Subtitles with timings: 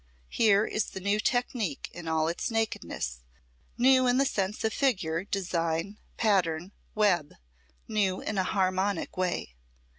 [0.31, 3.19] Here is the new technique in all its nakedness,
[3.77, 7.35] new in the sense of figure, design, pattern, web,
[7.87, 9.53] new in a harmonic way.